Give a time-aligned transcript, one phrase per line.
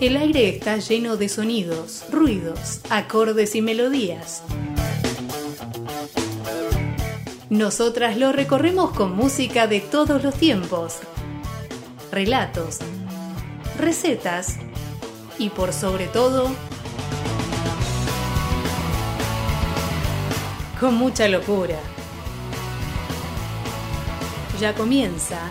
[0.00, 4.42] El aire está lleno de sonidos, ruidos, acordes y melodías.
[7.50, 11.00] Nosotras lo recorremos con música de todos los tiempos,
[12.10, 12.78] relatos,
[13.78, 14.56] recetas
[15.38, 16.50] y por sobre todo,
[20.80, 21.78] con mucha locura.
[24.58, 25.50] Ya comienza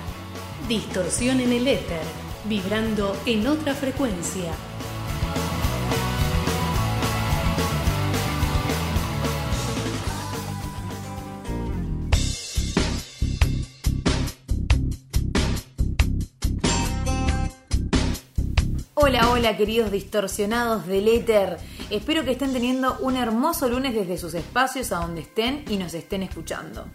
[0.67, 2.01] Distorsión en el éter,
[2.45, 4.51] vibrando en otra frecuencia.
[18.95, 21.57] Hola, hola queridos distorsionados del éter.
[21.89, 25.93] Espero que estén teniendo un hermoso lunes desde sus espacios a donde estén y nos
[25.95, 26.85] estén escuchando.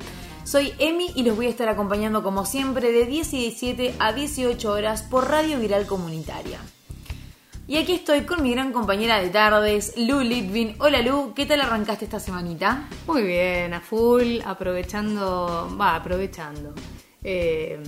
[0.45, 4.13] Soy Emi y los voy a estar acompañando como siempre de 10 y 17 a
[4.13, 6.61] 18 horas por Radio Viral Comunitaria.
[7.67, 10.77] Y aquí estoy con mi gran compañera de tardes, Lu Litvin.
[10.79, 12.89] Hola Lu, ¿qué tal arrancaste esta semanita?
[13.07, 16.75] Muy bien, a full, aprovechando, va, aprovechando.
[17.23, 17.83] Eh,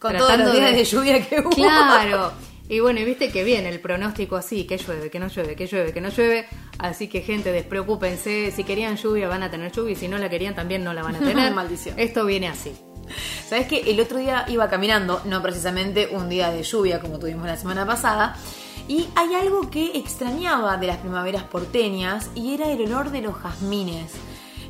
[0.00, 1.50] Con todos los días de- de lluvia que hubo.
[1.50, 2.32] Claro.
[2.68, 5.66] Y bueno, y viste que viene el pronóstico así, que llueve, que no llueve, que
[5.66, 6.46] llueve, que no llueve.
[6.78, 8.50] Así que gente, despreocúpense.
[8.50, 9.92] Si querían lluvia, van a tener lluvia.
[9.92, 11.52] Y si no la querían, también no la van a tener.
[11.52, 11.98] Maldición.
[11.98, 12.72] Esto viene así.
[13.46, 17.46] Sabes que el otro día iba caminando, no precisamente un día de lluvia como tuvimos
[17.46, 18.36] la semana pasada,
[18.88, 23.36] y hay algo que extrañaba de las primaveras porteñas y era el olor de los
[23.36, 24.12] jazmines.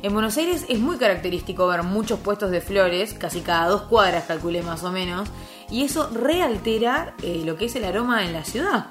[0.01, 4.25] En Buenos Aires es muy característico ver muchos puestos de flores, casi cada dos cuadras
[4.25, 5.29] calculé más o menos,
[5.69, 8.87] y eso realtera eh, lo que es el aroma en la ciudad.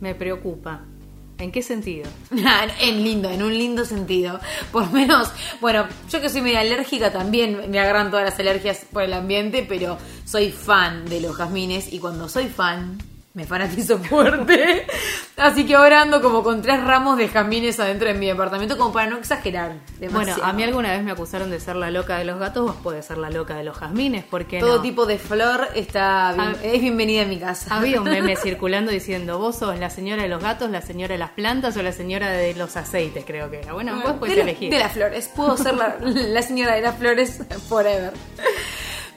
[0.00, 0.82] Me preocupa.
[1.38, 2.08] ¿En qué sentido?
[2.80, 4.38] en lindo, en un lindo sentido.
[4.70, 9.02] Por menos, bueno, yo que soy media alérgica también me agarran todas las alergias por
[9.02, 12.98] el ambiente, pero soy fan de los jazmines y cuando soy fan
[13.34, 14.86] me fanatizo fuerte.
[15.38, 18.92] Así que ahora ando como con tres ramos de jazmines adentro de mi departamento como
[18.92, 19.72] para no exagerar.
[20.10, 22.76] Bueno, a mí alguna vez me acusaron de ser la loca de los gatos, vos
[22.82, 26.58] podés ser la loca de los jazmines, porque todo tipo de flor está bien- Ah.
[26.62, 27.74] es bienvenida en mi casa.
[27.76, 31.18] Había un meme circulando diciendo, vos sos la señora de los gatos, la señora de
[31.18, 33.72] las plantas o la señora de los aceites, creo que era.
[33.72, 34.70] Bueno, vos podés de, elegir.
[34.70, 35.28] de las flores.
[35.34, 38.12] Puedo ser la, la señora de las flores forever.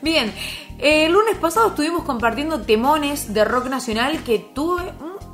[0.05, 0.31] Bien,
[0.77, 4.83] eh, el lunes pasado estuvimos compartiendo temones de rock nacional que tuve,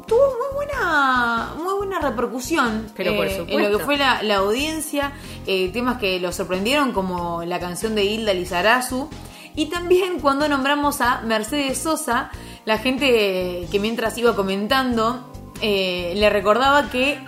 [0.07, 2.87] tuvo muy buena, muy buena repercusión.
[2.95, 5.11] Pero por eh, En lo que fue la, la audiencia,
[5.45, 9.09] eh, temas que los sorprendieron como la canción de Hilda Lizarazu.
[9.57, 12.31] Y también cuando nombramos a Mercedes Sosa,
[12.63, 15.29] la gente que mientras iba comentando
[15.61, 17.19] eh, le recordaba que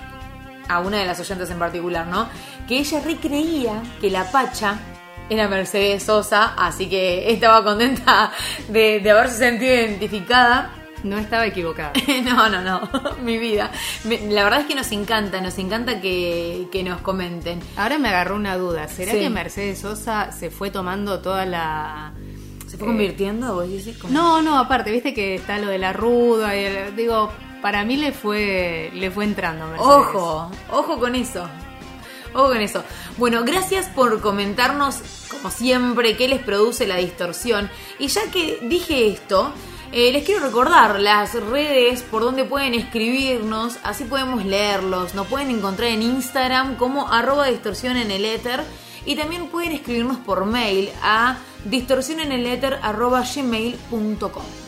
[0.70, 2.30] a una de las oyentes en particular, ¿no?
[2.70, 4.80] Que ella recreía que la Pacha
[5.30, 8.32] era Mercedes Sosa, así que estaba contenta
[8.70, 10.72] de, de haberse sentido identificada.
[11.04, 11.92] No estaba equivocada.
[12.24, 12.90] No, no, no,
[13.24, 13.70] mi vida.
[14.06, 17.60] Me- La verdad es que nos encanta, nos encanta que, que nos comenten.
[17.76, 18.88] Ahora me agarró una duda.
[18.88, 19.20] ¿Será Sí.
[19.20, 22.14] que Mercedes Sosa se fue tomando toda la...
[22.68, 23.54] ¿Se fue convirtiendo?
[23.56, 24.02] ¿Vos decís?
[24.06, 27.30] No, no, aparte, viste que está lo de la ruda y el- digo,
[27.62, 29.90] para mí le fue le fue entrando Mercedes.
[29.90, 31.48] Ojo, ojo con eso.
[32.34, 32.84] Ojo con eso.
[33.18, 37.70] Bueno, gracias por comentarnos, como siempre, qué les produce la distorsión.
[38.00, 39.54] Y ya que dije esto,
[39.92, 45.14] eh, les quiero recordar las redes por donde pueden escribirnos, así podemos leerlos.
[45.14, 48.64] Nos pueden encontrar en Instagram como arroba distorsión en el éter.
[49.06, 54.63] Y también pueden escribirnos por mail a distorsioneneleter arroba gmail.com.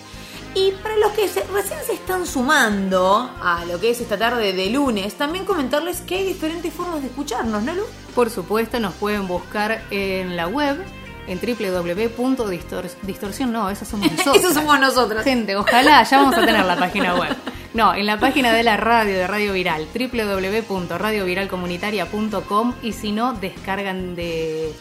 [0.56, 4.54] Y para los que se- recién se están sumando a lo que es esta tarde
[4.54, 7.84] de lunes, también comentarles que hay diferentes formas de escucharnos, ¿no, Lu?
[8.16, 10.82] Por supuesto, nos pueden buscar en la web
[11.28, 13.52] en www.distorsión.
[13.52, 14.38] No, esas somos nosotros.
[14.38, 15.24] Eso somos nosotros.
[15.26, 17.36] Gente, ojalá ya vamos a tener la página web.
[17.74, 24.16] No, en la página de la radio, de Radio Viral, www.radioviralcomunitaria.com y si no, descargan
[24.16, 24.72] de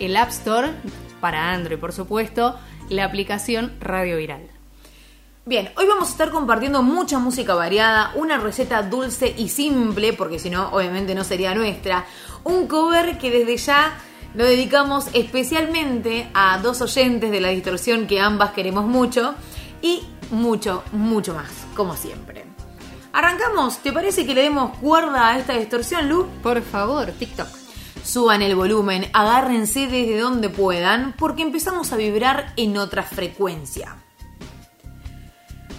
[0.00, 0.70] el App Store,
[1.20, 2.58] para Android por supuesto,
[2.88, 4.48] la aplicación Radio Viral.
[5.48, 10.38] Bien, hoy vamos a estar compartiendo mucha música variada, una receta dulce y simple, porque
[10.38, 12.04] si no, obviamente no sería nuestra,
[12.44, 13.98] un cover que desde ya
[14.34, 19.34] lo dedicamos especialmente a dos oyentes de la distorsión que ambas queremos mucho
[19.80, 22.44] y mucho, mucho más, como siempre.
[23.14, 26.26] Arrancamos, ¿te parece que le demos cuerda a esta distorsión, Lu?
[26.42, 27.48] Por favor, TikTok.
[28.04, 33.96] Suban el volumen, agárrense desde donde puedan, porque empezamos a vibrar en otra frecuencia.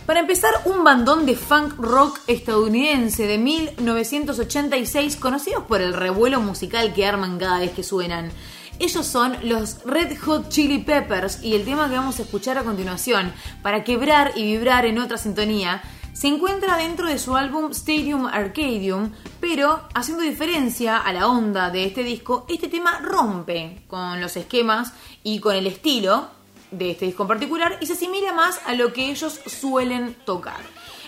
[0.09, 6.95] Para empezar, un bandón de funk rock estadounidense de 1986, conocidos por el revuelo musical
[6.95, 8.31] que arman cada vez que suenan.
[8.79, 12.63] Ellos son los Red Hot Chili Peppers y el tema que vamos a escuchar a
[12.63, 15.83] continuación, para quebrar y vibrar en otra sintonía,
[16.13, 21.85] se encuentra dentro de su álbum Stadium Arcadium, pero haciendo diferencia a la onda de
[21.85, 24.91] este disco, este tema rompe con los esquemas
[25.21, 26.38] y con el estilo
[26.71, 30.61] de este disco en particular y se asimila más a lo que ellos suelen tocar.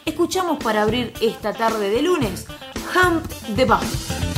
[0.05, 2.47] Escuchamos para abrir esta tarde de lunes
[2.95, 3.25] Hump
[3.55, 4.30] the Bump.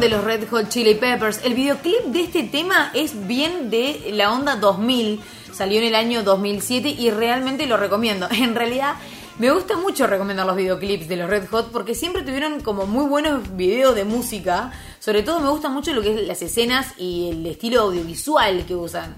[0.00, 1.44] De los Red Hot Chili Peppers.
[1.44, 5.20] El videoclip de este tema es bien de la onda 2000.
[5.52, 8.26] Salió en el año 2007 y realmente lo recomiendo.
[8.32, 8.94] En realidad,
[9.38, 13.04] me gusta mucho recomendar los videoclips de los Red Hot porque siempre tuvieron como muy
[13.04, 14.72] buenos videos de música.
[15.00, 18.74] Sobre todo me gusta mucho lo que es las escenas y el estilo audiovisual que
[18.74, 19.16] usan.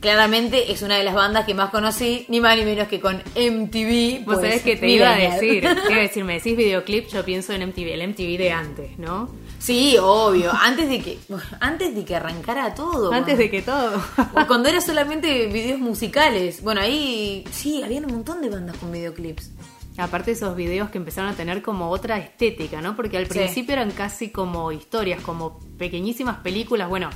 [0.00, 3.16] Claramente es una de las bandas que más conocí, ni más ni menos que con
[3.16, 4.24] MTV.
[4.24, 7.08] Vos sabés pues, que te iba a decir, te iba a decir, me decís videoclip,
[7.08, 9.28] yo pienso en MTV, el MTV de antes, ¿no?
[9.64, 10.52] Sí, obvio.
[10.52, 11.18] Antes de que,
[11.60, 13.10] antes de que arrancara todo.
[13.10, 14.02] Antes de que todo.
[14.46, 16.62] Cuando era solamente videos musicales.
[16.62, 19.52] Bueno, ahí sí, había un montón de bandas con videoclips.
[19.96, 22.94] Aparte esos videos que empezaron a tener como otra estética, ¿no?
[22.94, 26.90] Porque al principio eran casi como historias, como pequeñísimas películas.
[26.90, 27.08] Bueno,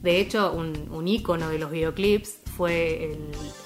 [0.00, 3.18] de hecho, un, un ícono de los videoclips fue el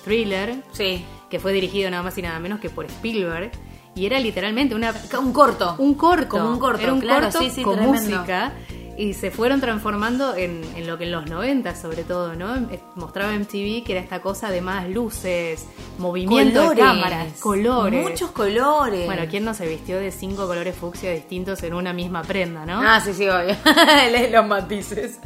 [0.05, 0.55] thriller.
[0.73, 1.05] Sí.
[1.29, 3.53] Que fue dirigido nada más y nada menos que por Spielberg
[3.95, 7.81] y era literalmente una un corto un corto como un corto era un corto con
[7.81, 8.53] música
[8.97, 12.69] y se fueron transformando en, en, lo que en los 90 sobre todo, ¿no?
[12.95, 15.67] Mostraba MTV que era esta cosa de más luces,
[15.99, 18.09] movimiento de cámaras, colores.
[18.09, 19.07] Muchos colores.
[19.07, 22.81] Bueno, ¿quién no se vistió de cinco colores fucsia distintos en una misma prenda, no?
[22.83, 23.57] Ah, sí, sí, obvio.
[24.31, 25.19] los matices.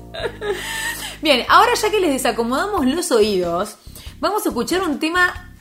[1.23, 3.77] Bien, ahora ya que les desacomodamos los oídos,
[4.21, 5.56] vamos a escuchar un tema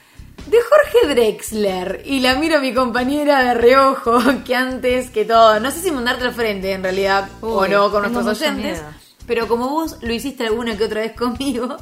[0.47, 2.01] de Jorge Drexler.
[2.05, 5.91] Y la miro a mi compañera de reojo, que antes que todo, no sé si
[5.91, 8.81] mandarte al frente en realidad o no con nuestros oyentes.
[9.27, 11.77] Pero como vos lo hiciste alguna que otra vez conmigo,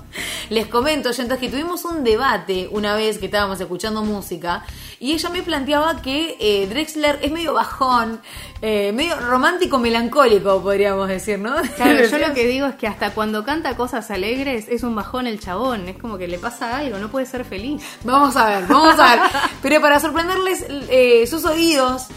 [0.50, 4.64] les comento, oyentes, que tuvimos un debate una vez que estábamos escuchando música
[5.00, 8.22] y ella me planteaba que eh, Drexler es medio bajón,
[8.62, 11.56] eh, medio romántico melancólico, podríamos decir, ¿no?
[11.76, 15.28] Claro, yo lo que digo es que hasta cuando canta cosas alegres es un bajón
[15.28, 17.84] el chabón, es como que le pasa algo, no puede ser feliz.
[18.04, 19.20] Vamos a ver, vamos a ver.
[19.62, 22.08] Pero para sorprenderles eh, sus oídos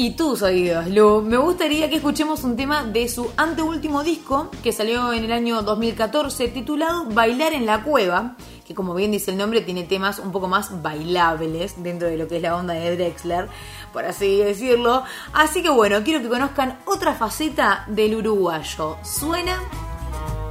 [0.00, 1.20] y tus oídos, Lu.
[1.20, 5.60] Me gustaría que escuchemos un tema de su anteúltimo disco que salió en el año
[5.60, 8.34] 2014 titulado Bailar en la Cueva,
[8.66, 12.28] que como bien dice el nombre tiene temas un poco más bailables dentro de lo
[12.28, 13.50] que es la onda de Drexler,
[13.92, 15.02] por así decirlo.
[15.34, 18.96] Así que bueno, quiero que conozcan otra faceta del uruguayo.
[19.02, 19.60] Suena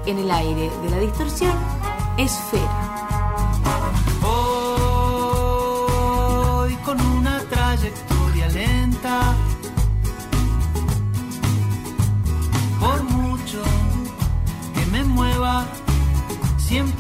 [0.06, 1.56] en el aire de la distorsión
[2.20, 3.49] esfera.
[16.70, 16.99] Всем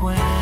[0.00, 0.39] when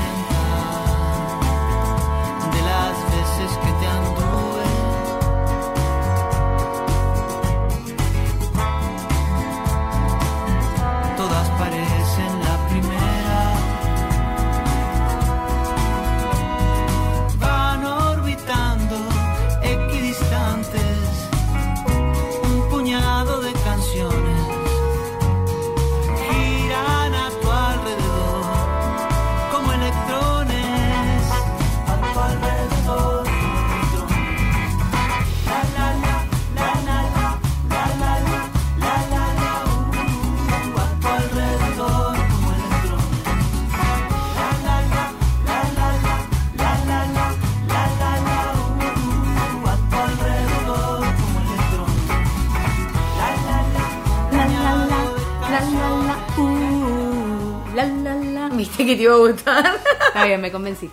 [58.87, 59.79] que te iba a gustar.
[60.09, 60.91] Está bien, me convencí.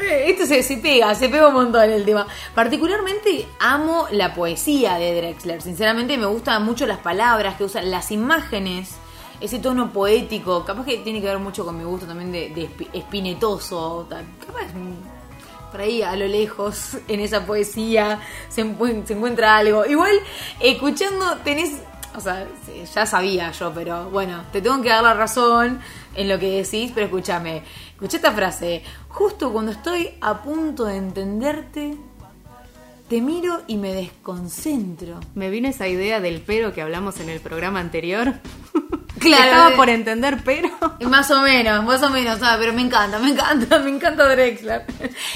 [0.00, 2.26] Esto se, se pega, se pega un montón el tema.
[2.54, 5.60] Particularmente amo la poesía de Drexler.
[5.60, 8.90] Sinceramente me gustan mucho las palabras que usan, las imágenes,
[9.40, 10.64] ese tono poético.
[10.64, 14.06] Capaz que tiene que ver mucho con mi gusto también de, de espi- espinetoso.
[14.08, 14.66] Capaz
[15.72, 19.84] por ahí a lo lejos en esa poesía se, encu- se encuentra algo.
[19.84, 20.12] Igual
[20.60, 21.72] escuchando tenés...
[22.16, 22.46] O sea,
[22.94, 25.78] ya sabía yo, pero bueno, te tengo que dar la razón
[26.18, 27.62] en lo que decís, pero escúchame.
[27.92, 28.82] Escuché esta frase.
[29.08, 31.96] Justo cuando estoy a punto de entenderte,
[33.08, 35.18] Te miro y me desconcentro.
[35.34, 38.34] Me vino esa idea del pero que hablamos en el programa anterior.
[39.18, 40.68] Claro, Estaba por entender pero.
[41.00, 44.84] Más o menos, más o menos, ah, pero me encanta, me encanta, me encanta Drexler.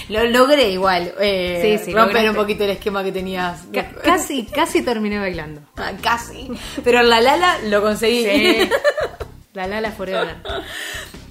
[0.09, 2.31] Lo logré igual, eh, Sí, sí, romper lograste.
[2.31, 3.62] un poquito el esquema que tenías.
[3.75, 5.62] Ca- casi, casi terminé bailando.
[5.77, 6.49] Ah, Casi.
[6.85, 8.25] Pero la Lala lo conseguí.
[8.25, 8.71] Sí.
[9.52, 10.37] La Lala Forever.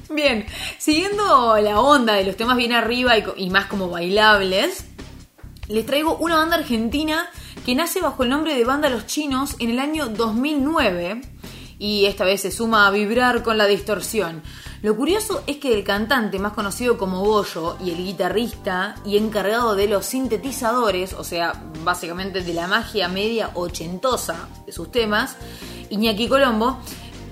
[0.09, 0.45] Bien,
[0.77, 4.85] siguiendo la onda de los temas bien arriba y, más como bailables,
[5.67, 7.29] les traigo una banda argentina
[7.65, 11.21] que nace bajo el nombre de Banda Los Chinos en el año 2009
[11.79, 14.43] y esta vez se suma a vibrar con la distorsión.
[14.83, 19.75] Lo curioso es que el cantante más conocido como Bollo y el guitarrista y encargado
[19.75, 25.37] de los sintetizadores, o sea, básicamente de la magia media ochentosa de sus temas,
[25.89, 26.79] Iñaki Colombo,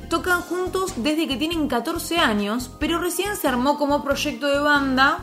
[0.10, 5.20] tocan juntos desde que tienen 14 años, pero recién se armó como proyecto de banda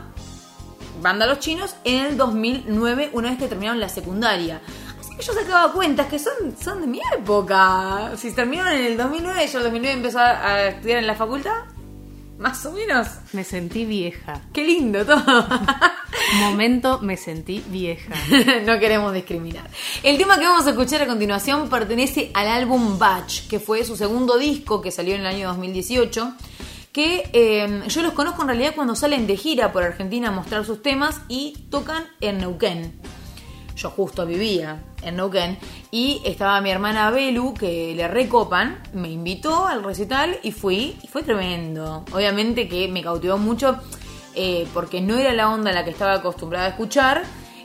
[1.02, 4.62] Banda Los Chinos en el 2009, una vez que terminaron la secundaria.
[4.98, 8.12] Así que yo sacaba cuentas que son, son de mi época.
[8.16, 11.75] Si terminaron en el 2009, yo en el 2009 empecé a estudiar en la facultad.
[12.38, 13.08] Más o menos.
[13.32, 14.42] Me sentí vieja.
[14.52, 15.46] Qué lindo todo.
[16.40, 18.14] Momento me sentí vieja.
[18.66, 19.68] no queremos discriminar.
[20.02, 23.96] El tema que vamos a escuchar a continuación pertenece al álbum Batch, que fue su
[23.96, 26.34] segundo disco que salió en el año 2018.
[26.92, 30.64] Que eh, yo los conozco en realidad cuando salen de gira por Argentina a mostrar
[30.64, 33.00] sus temas y tocan en Neuquén.
[33.76, 35.58] Yo justo vivía en Neuquén
[35.90, 41.06] y estaba mi hermana Belu, que le recopan, me invitó al recital y fui, y
[41.08, 42.04] fue tremendo.
[42.12, 43.76] Obviamente que me cautivó mucho
[44.34, 47.22] eh, porque no era la onda a la que estaba acostumbrada a escuchar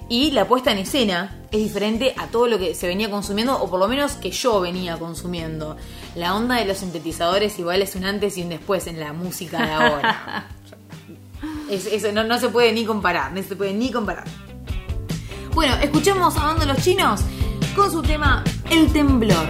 [0.09, 3.69] y la puesta en escena es diferente a todo lo que se venía consumiendo o
[3.69, 5.77] por lo menos que yo venía consumiendo.
[6.15, 9.65] La onda de los sintetizadores igual es un antes y un después en la música
[9.65, 10.47] de ahora.
[11.69, 14.25] Es- eso no, no se puede ni comparar, no se puede ni comparar.
[15.53, 17.21] Bueno, escuchemos a Banda Los Chinos
[17.75, 19.47] con su tema El Temblor.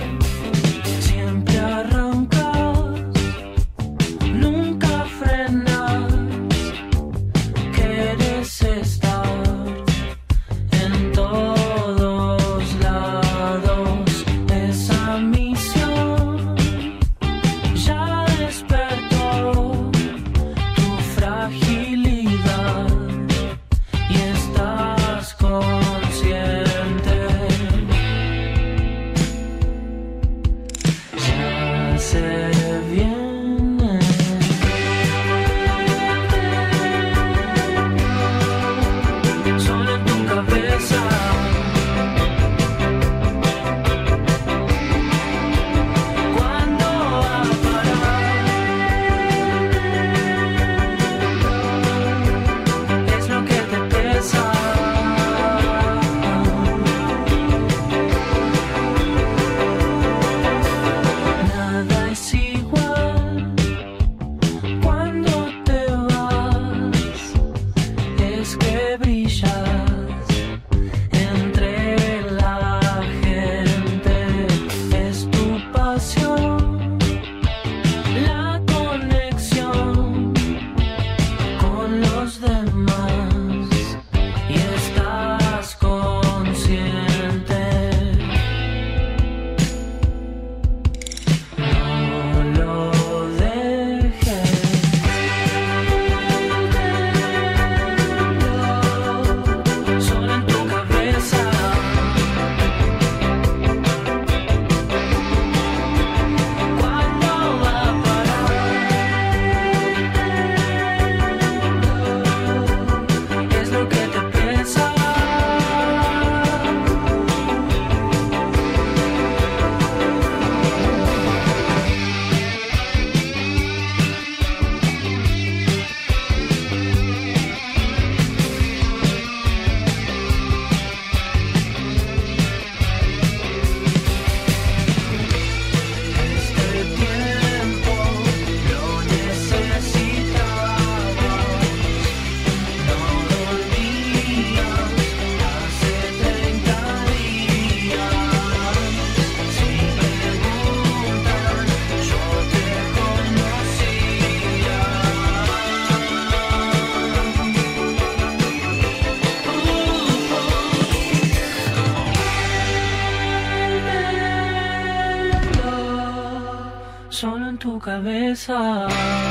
[167.92, 169.30] Cabeza.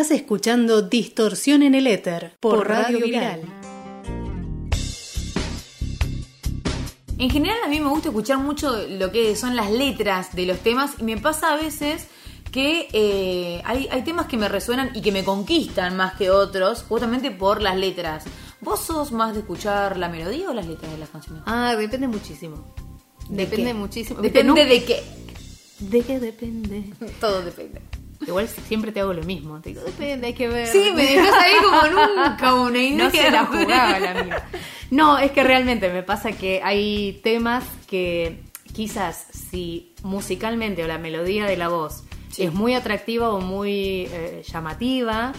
[0.00, 3.42] Estás escuchando Distorsión en el Éter por Radio Viral.
[7.18, 10.60] En general a mí me gusta escuchar mucho lo que son las letras de los
[10.60, 12.06] temas y me pasa a veces
[12.50, 16.82] que eh, hay, hay temas que me resuenan y que me conquistan más que otros
[16.88, 18.24] justamente por las letras.
[18.62, 21.42] ¿Vos sos más de escuchar la melodía o las letras de las canciones?
[21.44, 22.74] Ah, depende muchísimo.
[23.28, 23.74] ¿De depende qué?
[23.74, 24.22] muchísimo.
[24.22, 25.02] Depende de qué.
[25.78, 26.84] ¿De qué depende?
[27.20, 27.82] Todo depende.
[28.30, 29.60] Igual siempre te hago lo mismo.
[29.60, 30.66] Te digo, depende, hay que ver.
[30.66, 31.82] Sí, me dejas ahí como
[32.16, 33.04] nunca una idea.
[33.04, 34.48] No se la jugaba la mía.
[34.90, 38.40] No, es que realmente me pasa que hay temas que
[38.72, 42.44] quizás si musicalmente o la melodía de la voz Sí.
[42.44, 45.32] es muy atractiva o muy eh, llamativa,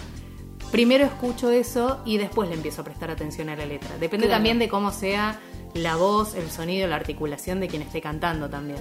[0.71, 3.89] primero escucho eso y después le empiezo a prestar atención a la letra.
[3.97, 4.37] Depende Claro.
[4.39, 5.39] también de cómo sea
[5.73, 8.79] la voz, el sonido, la articulación de quien esté cantando también.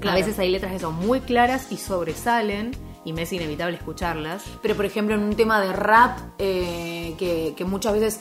[0.00, 0.16] Claro.
[0.16, 2.70] A veces hay letras que son muy claras y sobresalen
[3.04, 4.44] y me es inevitable escucharlas.
[4.62, 8.20] Pero por ejemplo en un tema de rap eh, que, que muchas veces,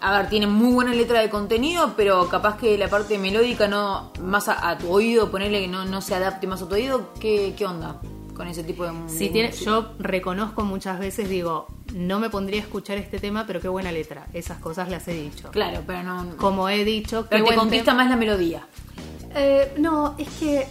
[0.00, 4.12] a ver, tiene muy buena letra de contenido, pero capaz que la parte melódica no,
[4.20, 7.12] más a, a tu oído, ponerle que no, no se adapte más a tu oído,
[7.20, 8.00] ¿qué, qué onda
[8.34, 12.60] con ese tipo de Si de tiene, yo reconozco muchas veces, digo, no me pondría
[12.60, 14.26] a escuchar este tema, pero qué buena letra.
[14.32, 15.50] Esas cosas las he dicho.
[15.50, 16.36] Claro, pero no...
[16.36, 18.66] Como he dicho, qué pero te conquista más la melodía.
[19.34, 20.66] Eh, no, es que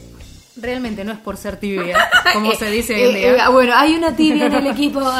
[0.57, 1.97] realmente no es por ser tibia,
[2.33, 3.45] como se dice hoy en Eh, día.
[3.45, 5.01] eh, bueno, hay una tibia en el equipo.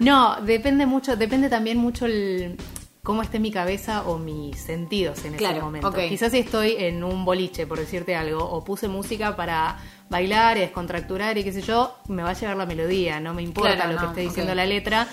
[0.00, 2.56] No, depende mucho, depende también mucho el
[3.02, 5.92] cómo esté mi cabeza o mis sentidos en Claro, ese momento.
[5.94, 9.78] Quizás si estoy en un boliche, por decirte algo, o puse música para
[10.10, 13.42] bailar y descontracturar y qué sé yo, me va a llegar la melodía, no me
[13.42, 15.08] importa Claro, lo que esté diciendo la letra,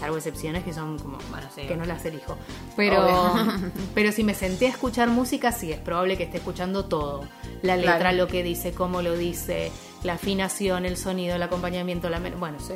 [0.00, 1.62] salvo excepciones que son como, Bueno, sí.
[1.62, 2.36] que no las elijo.
[2.76, 3.34] Pero,
[3.94, 7.24] pero si me senté a escuchar música, sí, es probable que esté escuchando todo.
[7.62, 8.16] La letra, Claro.
[8.16, 9.70] lo que dice, cómo lo dice,
[10.04, 12.18] la afinación, el sonido, el acompañamiento, la...
[12.20, 12.74] Bueno, sí.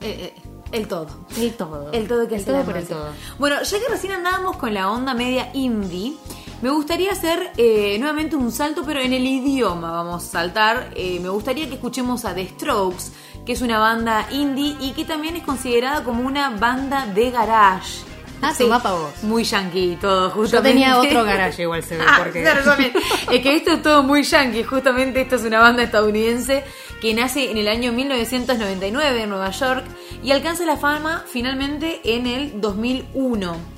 [0.00, 1.08] Eh, eh, el todo.
[1.36, 1.90] El todo.
[1.92, 3.10] El todo que el todo por el todo.
[3.38, 6.14] Bueno, ya que recién andábamos con la onda media indie,
[6.62, 10.90] me gustaría hacer eh, nuevamente un salto, pero en el idioma vamos a saltar.
[10.96, 13.04] Eh, me gustaría que escuchemos a The Strokes,
[13.46, 18.00] que es una banda indie y que también es considerada como una banda de garage.
[18.40, 19.22] Ah, toma pa' vos.
[19.24, 20.70] Muy yankee todo, Yo justamente.
[20.70, 22.40] tenía otro garage igual se ve, Ah, porque...
[22.42, 22.92] claro, yo también.
[23.32, 24.62] Es que esto es todo muy yankee.
[24.62, 26.62] Justamente esto es una banda estadounidense
[27.00, 29.84] que nace en el año 1999 en Nueva York
[30.22, 33.77] y alcanza la fama finalmente en el 2001.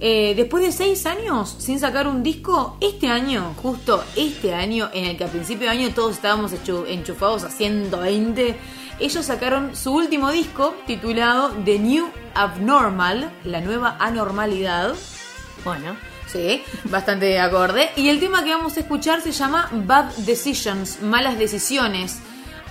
[0.00, 5.04] Eh, después de seis años sin sacar un disco, este año, justo este año, en
[5.06, 8.56] el que a principio de año todos estábamos enchu- enchufados a 120,
[9.00, 14.94] ellos sacaron su último disco titulado The New Abnormal, la nueva anormalidad.
[15.64, 17.90] Bueno, Sí, bastante acorde.
[17.96, 22.18] Y el tema que vamos a escuchar se llama Bad Decisions, malas decisiones.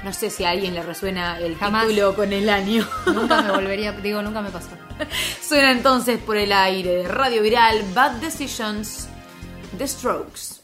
[0.03, 1.87] No sé si a alguien le resuena el Jamás.
[1.87, 2.87] título con el año.
[3.05, 4.69] nunca me volvería, digo, nunca me pasó.
[5.41, 9.07] Suena entonces por el aire de Radio Viral Bad Decisions,
[9.77, 10.62] The Strokes.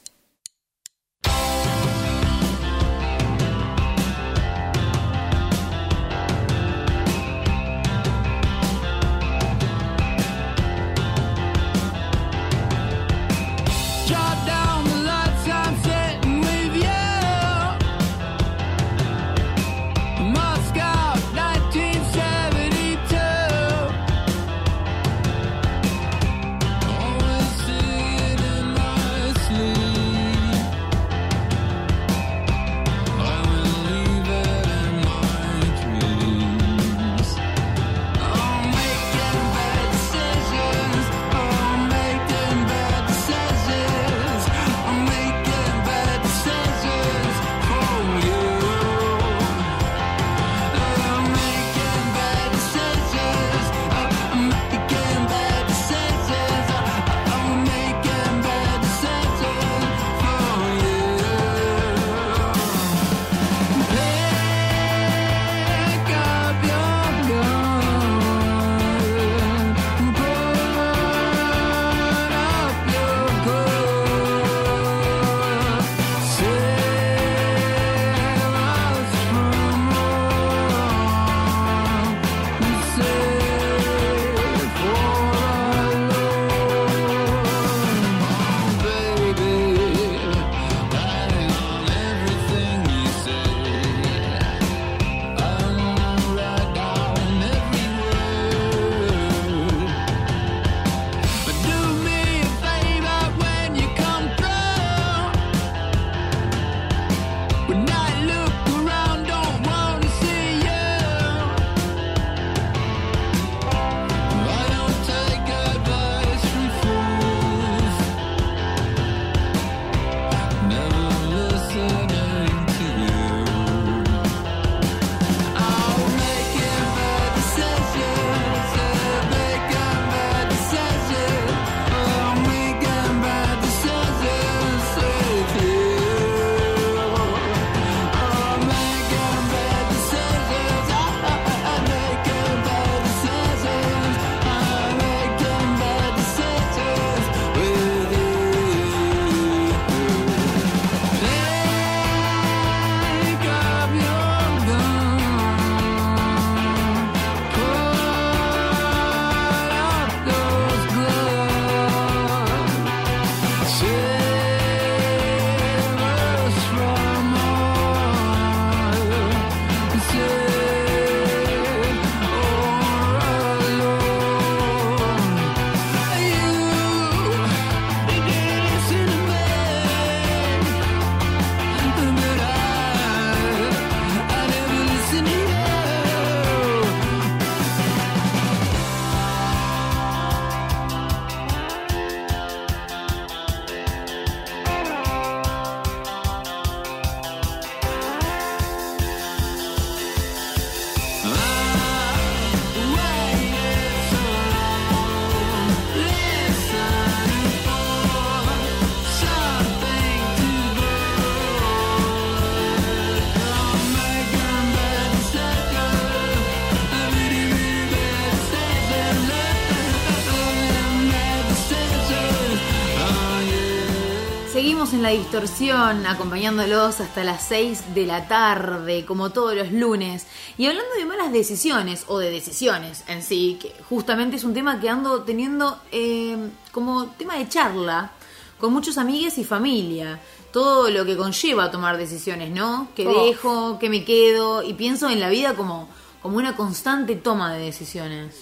[225.10, 230.28] La distorsión, acompañándolos hasta las 6 de la tarde, como todos los lunes.
[230.56, 234.80] Y hablando de malas decisiones, o de decisiones en sí, que justamente es un tema
[234.80, 236.38] que ando teniendo eh,
[236.72, 238.12] como tema de charla
[238.60, 240.20] con muchos amigues y familia.
[240.54, 242.90] Todo lo que conlleva tomar decisiones, ¿no?
[242.96, 243.26] ¿Qué Oh.
[243.26, 243.80] dejo?
[243.80, 244.62] ¿Qué me quedo?
[244.62, 245.90] Y pienso en la vida como,
[246.22, 248.36] como una constante toma de decisiones.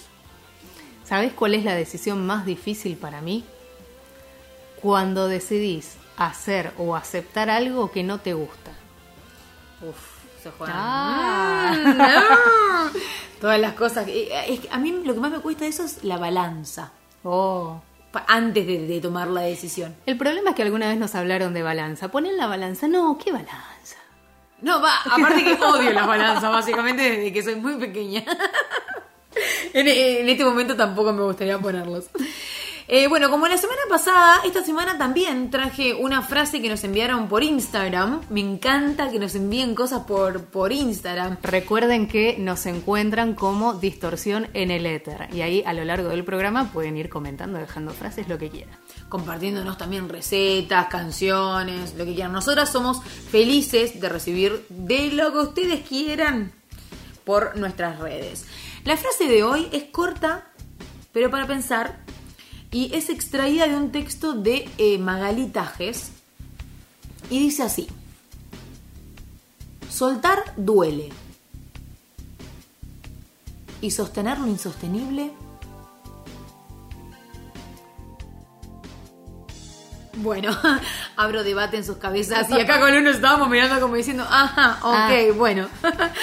[1.04, 3.42] ¿Sabés cuál es la decisión más difícil para mí?
[4.82, 8.72] Cuando decidís hacer o aceptar algo que no te gusta.
[9.80, 10.72] Uf, se juega.
[10.76, 11.76] Ah.
[12.92, 13.00] No.
[13.40, 14.06] Todas las cosas.
[14.08, 16.90] eh, es que a mí lo que más me cuesta de eso es la balanza.
[17.22, 17.80] Oh.
[18.26, 19.94] Antes de, de tomar la decisión.
[20.06, 22.08] El problema es que alguna vez nos hablaron de balanza.
[22.08, 22.88] Ponen la balanza.
[22.88, 23.96] No, ¿qué balanza?
[24.60, 28.24] No, va, aparte que odio las balanzas, básicamente desde que soy muy pequeña.
[29.72, 32.06] en, en este momento tampoco me gustaría ponerlos.
[32.90, 37.28] Eh, bueno, como la semana pasada, esta semana también traje una frase que nos enviaron
[37.28, 38.22] por Instagram.
[38.30, 41.36] Me encanta que nos envíen cosas por, por Instagram.
[41.42, 45.28] Recuerden que nos encuentran como distorsión en el éter.
[45.34, 48.78] Y ahí a lo largo del programa pueden ir comentando, dejando frases, lo que quieran.
[49.10, 52.32] compartiéndonos también recetas, canciones, lo que quieran.
[52.32, 56.52] Nosotras somos felices de recibir de lo que ustedes quieran
[57.24, 58.46] por nuestras redes.
[58.84, 60.46] La frase de hoy es corta,
[61.12, 62.07] pero para pensar,
[62.70, 66.10] y es extraída de un texto de eh, Magalí Tajes,
[67.30, 67.88] y dice así.
[69.90, 71.10] Soltar duele.
[73.80, 75.32] Y sostener lo insostenible
[80.20, 80.50] Bueno,
[81.16, 84.94] abro debate en sus cabezas y acá con uno estábamos mirando como diciendo, ajá, ok,
[84.94, 85.32] Ah.
[85.36, 85.68] bueno.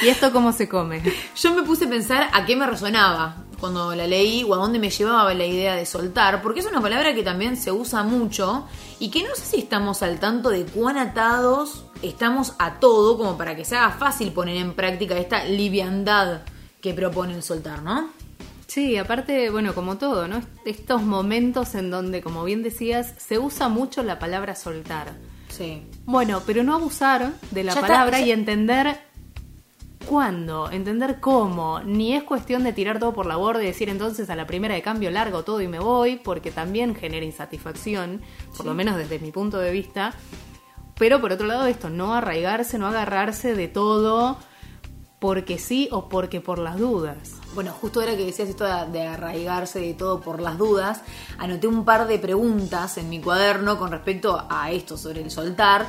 [0.02, 1.02] ¿Y esto cómo se come?
[1.36, 4.80] Yo me puse a pensar a qué me resonaba cuando la leí o a dónde
[4.80, 8.66] me llevaba la idea de soltar, porque es una palabra que también se usa mucho
[9.00, 13.38] y que no sé si estamos al tanto de cuán atados estamos a todo como
[13.38, 16.42] para que se haga fácil poner en práctica esta liviandad
[16.82, 18.10] que proponen soltar, ¿no?
[18.68, 20.42] Sí, aparte, bueno, como todo, ¿no?
[20.66, 25.14] Estos momentos en donde, como bien decías, se usa mucho la palabra soltar.
[25.50, 25.84] Sí.
[26.06, 29.00] Bueno, pero no abusar de la Ya está, palabra ya- y entender
[30.06, 31.82] cuándo, entender cómo.
[31.82, 34.76] Ni es cuestión de tirar todo por la borda y decir entonces a la primera
[34.76, 38.22] de cambio largo todo y me voy, porque también genera insatisfacción,
[38.56, 40.14] por lo menos desde mi punto de vista.
[40.98, 44.38] Pero por otro lado, esto, no arraigarse, no agarrarse de todo
[45.20, 47.18] porque sí o porque por las dudas.
[47.54, 51.02] Bueno, justo ahora que decías esto de, de arraigarse de todo por las dudas,
[51.38, 55.86] anoté un par de preguntas en mi cuaderno con respecto a esto sobre el soltar,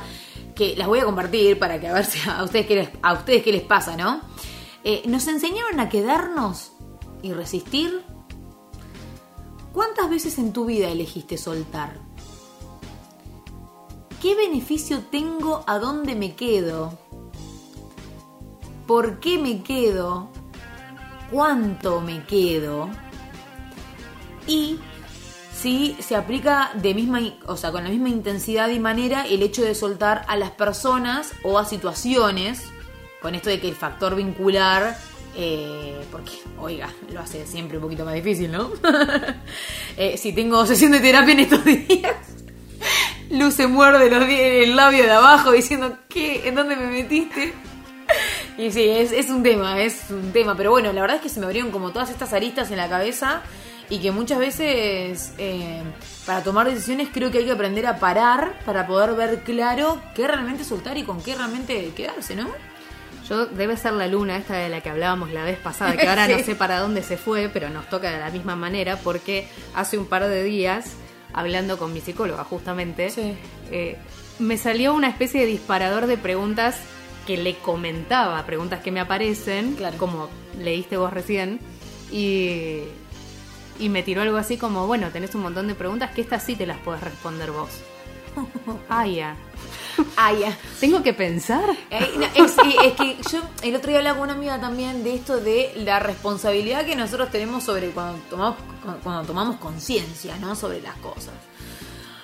[0.57, 3.13] que las voy a compartir para que a ver si a ustedes qué les, a
[3.13, 4.21] ustedes qué les pasa, ¿no?
[4.83, 6.73] Eh, ¿Nos enseñaron a quedarnos
[7.21, 8.03] y resistir?
[9.71, 11.99] ¿Cuántas veces en tu vida elegiste soltar?
[14.21, 16.97] ¿Qué beneficio tengo a dónde me quedo?
[18.87, 20.31] ¿Por qué me quedo?
[21.31, 22.89] cuánto me quedo
[24.47, 24.79] y
[25.61, 29.63] si se aplica de misma, o sea, con la misma intensidad y manera el hecho
[29.63, 32.63] de soltar a las personas o a situaciones,
[33.21, 34.97] con esto de que el factor vincular,
[35.35, 38.71] eh, porque, oiga, lo hace siempre un poquito más difícil, ¿no?
[39.99, 42.15] Eh, si tengo sesión de terapia en estos días,
[43.31, 46.47] Luz se muerde los el labio de abajo diciendo, ¿qué?
[46.47, 47.53] ¿En dónde me metiste?
[48.57, 50.55] Y sí, es, es un tema, es un tema.
[50.55, 52.89] Pero bueno, la verdad es que se me abrieron como todas estas aristas en la
[52.89, 53.43] cabeza
[53.89, 55.81] y que muchas veces eh,
[56.25, 60.27] para tomar decisiones creo que hay que aprender a parar para poder ver claro qué
[60.27, 62.47] realmente soltar y con qué realmente quedarse, ¿no?
[63.29, 66.27] Yo debe ser la luna esta de la que hablábamos la vez pasada, que ahora
[66.27, 69.97] no sé para dónde se fue, pero nos toca de la misma manera porque hace
[69.97, 70.93] un par de días,
[71.33, 73.33] hablando con mi psicóloga justamente, Sí.
[73.71, 73.97] eh,
[74.39, 76.77] me salió una especie de disparador de preguntas
[77.25, 79.97] que le comentaba, preguntas que me aparecen, Claro.
[79.97, 81.59] como leíste vos recién,
[82.11, 82.81] y,
[83.79, 86.55] y me tiró algo así como, bueno, tenés un montón de preguntas que estas sí
[86.55, 87.69] te las podés responder vos.
[88.89, 89.35] Ah, ya.
[90.15, 90.55] Ah, ya.
[90.79, 91.63] ¿Tengo que pensar?
[91.89, 95.15] Eh, no, es, es que yo el otro día hablaba con una amiga también de
[95.15, 98.55] esto de la responsabilidad que nosotros tenemos sobre cuando tomamos
[99.03, 100.55] cuando tomamos conciencia, ¿no?
[100.55, 101.33] Sobre las cosas.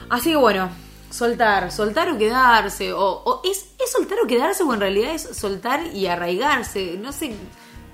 [0.10, 0.70] Así que bueno,
[1.10, 5.24] soltar, soltar o quedarse, o, o es, es soltar o quedarse, o en realidad es
[5.36, 7.36] soltar y arraigarse, no sé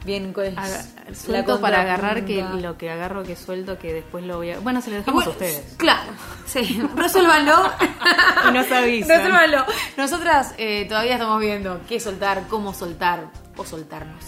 [0.06, 0.84] bien Aga-
[1.14, 4.82] suelto para agarrar que lo que agarro que suelto que después lo voy a bueno
[4.82, 6.12] se lo dejamos Bueno, a ustedes Claro,
[6.46, 7.56] sí, resuélvanlo.
[8.50, 9.10] Y nos avisan.
[9.18, 9.66] Resuélvanlo.
[9.98, 14.24] Nosotras eh, todavía estamos viendo qué soltar, cómo soltar o soltarnos.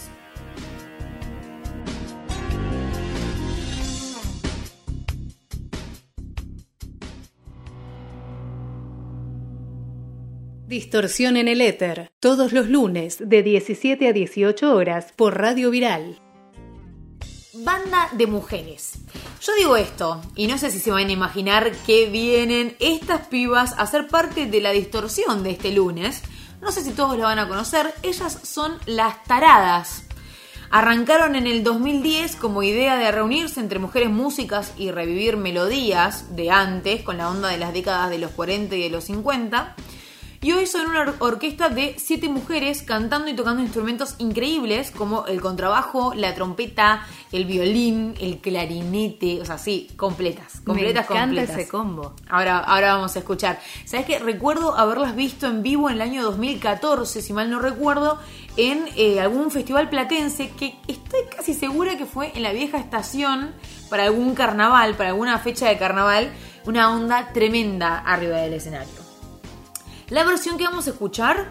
[10.72, 16.22] Distorsión en el éter, todos los lunes de 17 a 18 horas por Radio Viral.
[17.52, 18.94] Banda de mujeres.
[19.42, 23.74] Yo digo esto, y no sé si se van a imaginar que vienen estas pibas
[23.78, 26.22] a ser parte de la distorsión de este lunes.
[26.62, 30.06] No sé si todos lo van a conocer, ellas son las taradas.
[30.70, 36.50] Arrancaron en el 2010 como idea de reunirse entre mujeres músicas y revivir melodías de
[36.50, 39.76] antes, con la onda de las décadas de los 40 y de los 50.
[40.44, 45.28] Y hoy son una or- orquesta de siete mujeres cantando y tocando instrumentos increíbles como
[45.28, 51.26] el contrabajo, la trompeta, el violín, el clarinete, o sea, sí, completas, completas, Me encanta
[51.36, 51.58] completas.
[51.58, 52.14] ese combo.
[52.28, 53.60] Ahora, ahora vamos a escuchar.
[53.86, 54.18] ¿Sabes qué?
[54.18, 58.18] Recuerdo haberlas visto en vivo en el año 2014, si mal no recuerdo,
[58.58, 63.52] en eh, algún festival platense que estoy casi segura que fue en la vieja estación
[63.92, 66.32] para algún carnaval, para alguna fecha de carnaval.
[66.66, 69.01] Una onda tremenda arriba del escenario.
[70.12, 71.48] La versión que vamos a escuchar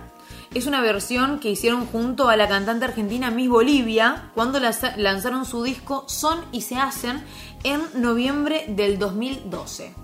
[0.54, 5.44] es una versión que hicieron junto a la cantante argentina Miss Bolivia cuando lanza- lanzaron
[5.46, 7.24] su disco Son y se hacen
[7.64, 9.94] en noviembre del 2012.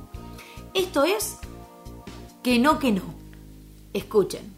[0.74, 1.36] Esto es
[2.42, 3.02] Que no, que no.
[3.92, 4.55] Escuchen.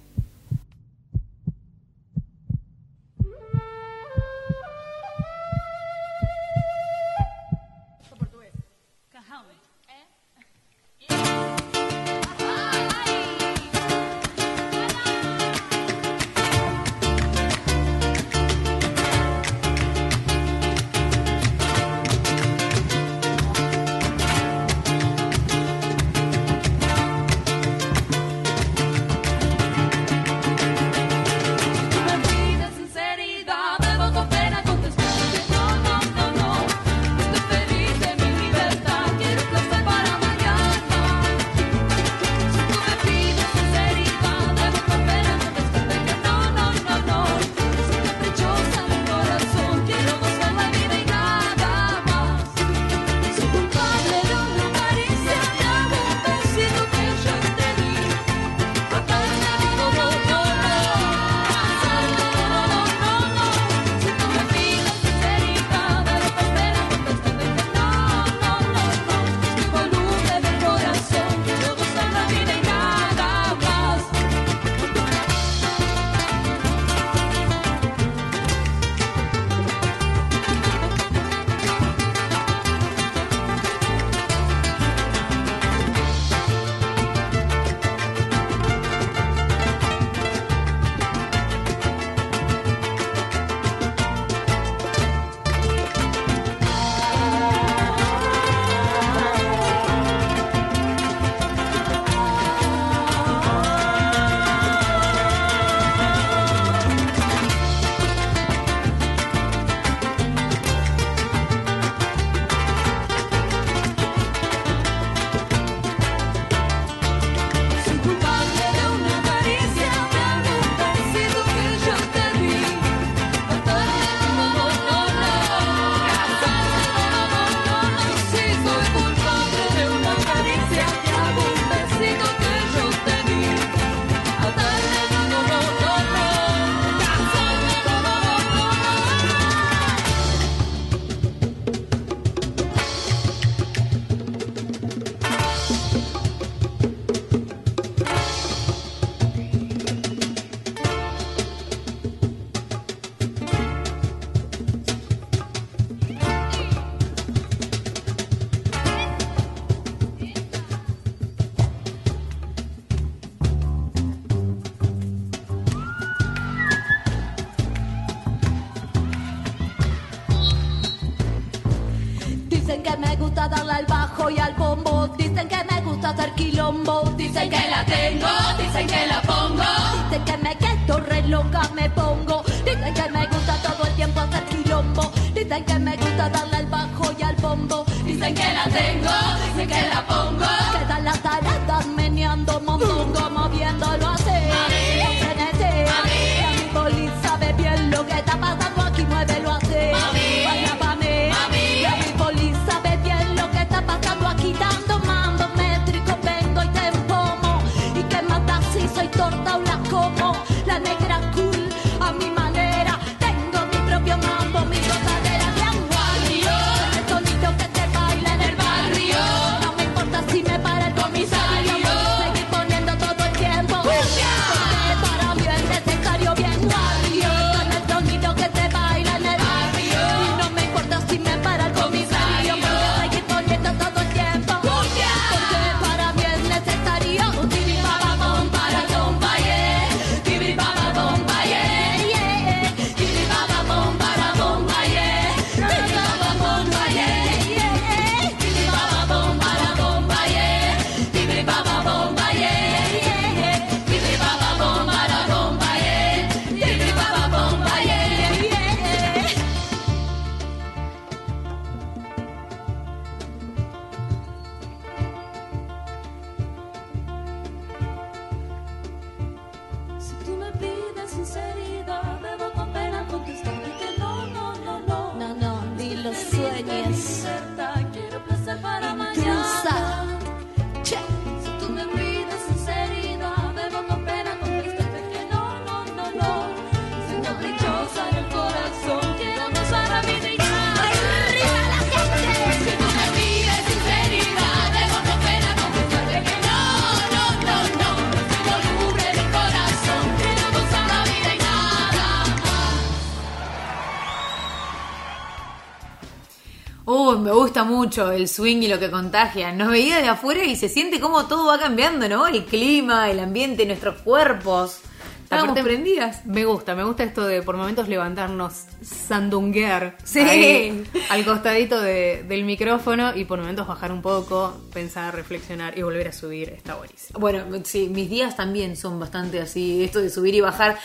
[307.98, 309.52] Mucho el swing y lo que contagia.
[309.52, 312.26] Nos veía de afuera y se siente como todo va cambiando, ¿no?
[312.26, 314.80] El clima, el ambiente, nuestros cuerpos.
[315.24, 316.24] Estábamos Aparte, prendidas.
[316.24, 318.64] Me gusta, me gusta esto de por momentos levantarnos
[319.08, 320.20] sandunguear Sí.
[320.20, 325.82] ahí, al costadito de- del micrófono y por momentos bajar un poco, pensar, reflexionar y
[325.82, 326.50] volver a subir.
[326.50, 327.18] Está buenísimo.
[327.18, 330.78] Bueno, sí, mis días también son bastante así, esto de subir y bajar.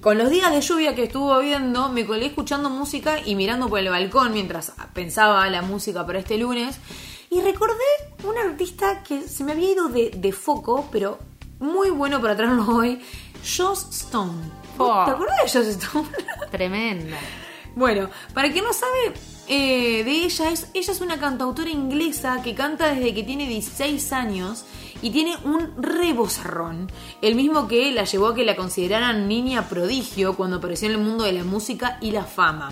[0.00, 3.78] Con los días de lluvia que estuvo viendo, me colé escuchando música y mirando por
[3.80, 6.76] el balcón mientras pensaba la música para este lunes.
[7.30, 7.74] Y recordé
[8.24, 11.18] un artista que se me había ido de, de foco, pero
[11.58, 13.00] muy bueno para traerlo hoy,
[13.56, 14.42] Joss Stone.
[14.78, 15.04] Oh.
[15.06, 16.08] ¿Te acordás de Joss Stone?
[16.50, 17.16] Tremenda.
[17.74, 19.14] Bueno, para quien no sabe
[19.48, 24.12] eh, de ella, es, ella es una cantautora inglesa que canta desde que tiene 16
[24.12, 24.64] años
[25.00, 26.90] y tiene un rebozarrón,
[27.22, 31.00] el mismo que la llevó a que la consideraran niña prodigio cuando apareció en el
[31.00, 32.70] mundo de la música y la fama.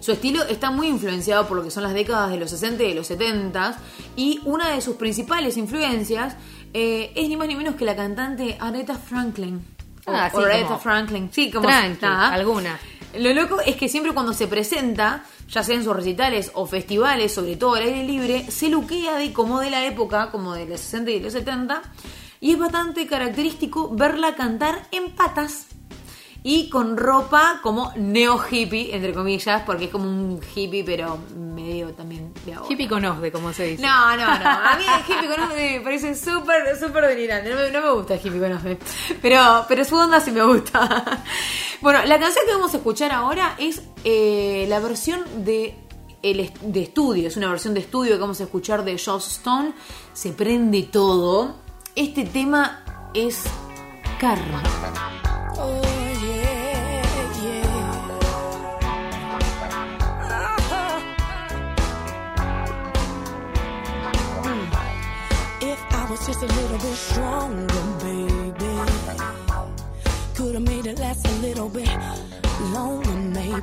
[0.00, 2.88] Su estilo está muy influenciado por lo que son las décadas de los 60 y
[2.88, 3.78] de los 70
[4.14, 6.36] y una de sus principales influencias
[6.74, 9.64] eh, es ni más ni menos que la cantante Aretha Franklin.
[10.04, 11.28] O- Ah, sí, Aretha Franklin.
[11.32, 12.78] Sí, como Tranqui, alguna.
[13.18, 17.32] Lo loco es que siempre cuando se presenta, ya sea en sus recitales o festivales,
[17.32, 20.80] sobre todo al aire libre, se luquea de como de la época, como de los
[20.80, 21.82] 60 y los 70,
[22.40, 25.66] y es bastante característico verla cantar en patas
[26.48, 31.92] y con ropa como neo hippie, entre comillas, porque es como un hippie, pero medio
[31.92, 32.68] también de ahora.
[32.70, 33.82] Hippie con osde, como se dice.
[33.82, 34.48] No, no, no.
[34.48, 37.50] A mí el hippie con osde me parece súper, súper delirante.
[37.50, 38.78] No me, no me gusta el hippie con osde.
[39.20, 41.20] Pero, pero su onda sí me gusta.
[41.80, 45.74] Bueno, la canción que vamos a escuchar ahora es eh, la versión de,
[46.22, 47.26] de estudio.
[47.26, 49.72] Es una versión de estudio que vamos a escuchar de Joss Stone.
[50.12, 51.56] Se prende todo.
[51.96, 52.84] Este tema
[53.14, 53.42] es
[54.20, 54.62] Karma.
[66.18, 68.74] Was just a little bit stronger, baby,
[70.34, 71.88] could have made it last a little bit
[72.72, 73.60] longer, maybe.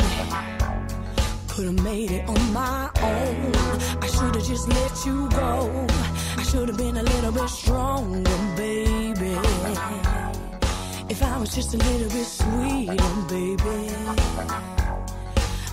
[1.48, 3.56] Could have made it on my own.
[4.02, 5.88] I should have just let you go.
[6.38, 9.36] I should have been a little bit stronger, baby.
[11.10, 13.96] If I was just a little bit sweeter, baby.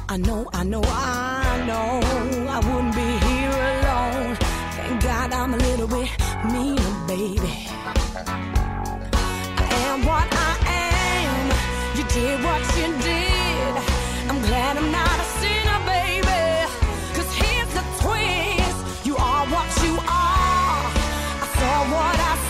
[0.08, 2.00] I know, I know, I know
[2.48, 4.36] I wouldn't be here alone.
[4.76, 7.68] Thank God I'm a little bit meaner, baby.
[9.58, 11.50] I am what I am.
[11.96, 13.74] You did what you did.
[14.30, 16.42] I'm glad I'm not a sinner, baby.
[17.16, 19.06] Cause here's the twist.
[19.06, 20.82] You are what you are.
[21.44, 22.34] I saw what I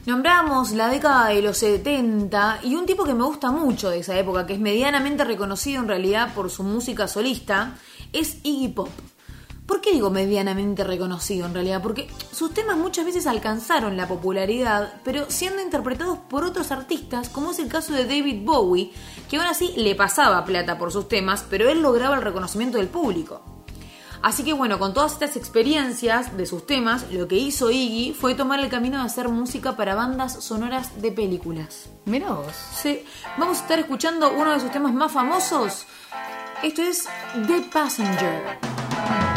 [0.06, 4.16] Nombramos la década de los 70 y un tipo que me gusta mucho de esa
[4.16, 7.76] época, que es medianamente reconocido en realidad por su música solista,
[8.12, 8.90] es Iggy Pop.
[9.69, 11.83] ¿Por qué digo medianamente reconocido en realidad?
[11.83, 17.51] Porque sus temas muchas veces alcanzaron la popularidad, pero siendo interpretados por otros artistas, como
[17.51, 18.91] es el caso de David Bowie,
[19.29, 22.89] que aún así le pasaba plata por sus temas, pero él lograba el reconocimiento del
[22.89, 23.43] público.
[24.23, 28.35] Así que bueno, con todas estas experiencias de sus temas, lo que hizo Iggy fue
[28.35, 31.91] tomar el camino de hacer música para bandas sonoras de películas.
[32.07, 32.57] Mirá vos.
[32.75, 33.05] Sí,
[33.37, 35.85] vamos a estar escuchando uno de sus temas más famosos.
[36.62, 37.07] Esto es
[37.47, 39.28] The Passenger.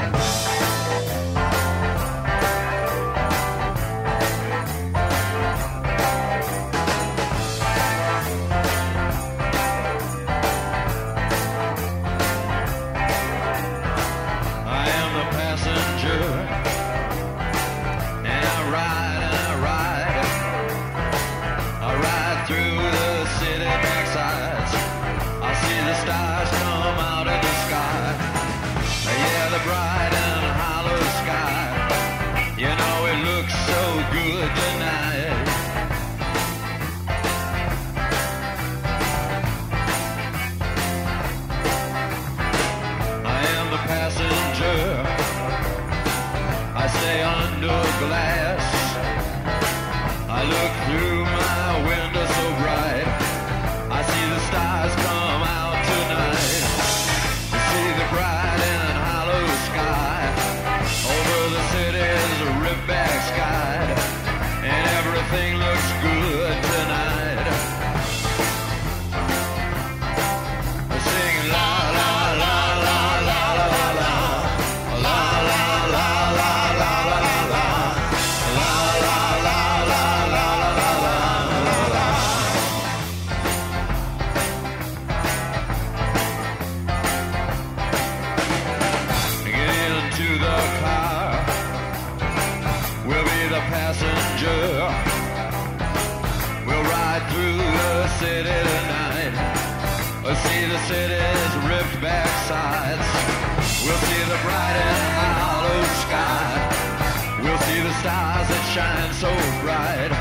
[108.81, 110.11] Shine so bright.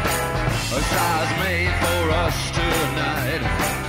[0.77, 3.80] A stars made for us tonight.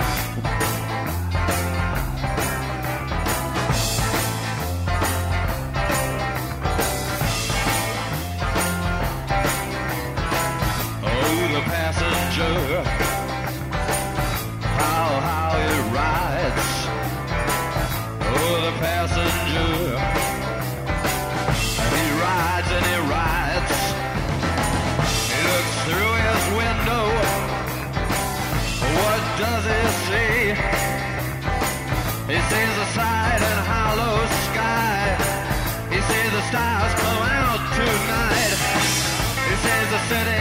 [40.08, 40.31] that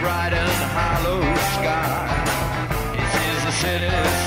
[0.00, 1.20] bright and hollow
[1.54, 2.94] sky.
[2.94, 4.17] This is the city.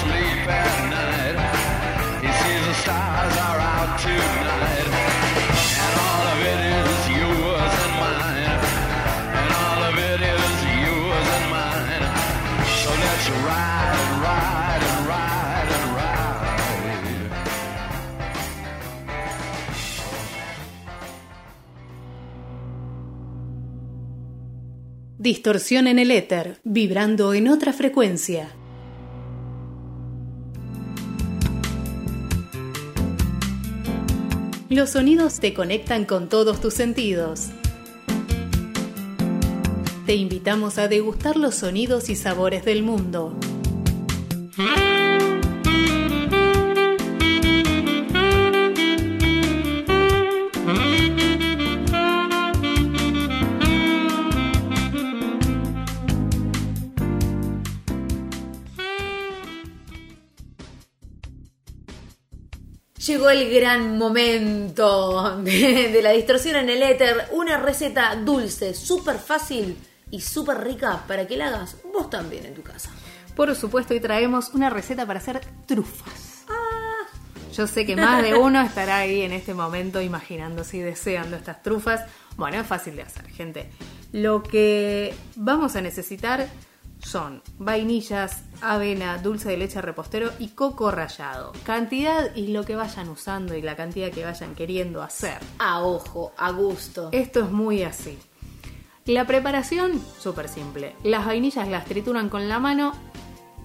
[25.21, 28.49] Distorsión en el éter, vibrando en otra frecuencia.
[34.67, 37.49] Los sonidos te conectan con todos tus sentidos.
[40.07, 43.37] Te invitamos a degustar los sonidos y sabores del mundo.
[63.07, 67.29] Llegó el gran momento de, de la distorsión en el éter.
[67.31, 69.75] Una receta dulce, súper fácil
[70.11, 72.91] y súper rica para que la hagas vos también en tu casa.
[73.35, 76.45] Por supuesto, hoy traemos una receta para hacer trufas.
[77.53, 81.63] Yo sé que más de uno estará ahí en este momento imaginándose y deseando estas
[81.63, 82.01] trufas.
[82.37, 83.69] Bueno, es fácil de hacer, gente.
[84.13, 86.47] Lo que vamos a necesitar
[87.03, 91.51] son vainillas, avena, dulce de leche repostero y coco rallado.
[91.65, 95.39] Cantidad y lo que vayan usando y la cantidad que vayan queriendo hacer.
[95.59, 97.09] A ojo, a gusto.
[97.11, 98.17] Esto es muy así.
[99.05, 100.95] La preparación, súper simple.
[101.03, 102.93] Las vainillas las trituran con la mano.